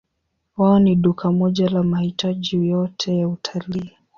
[0.57, 3.91] Wao ni duka moja la mahitaji yote ya utalii.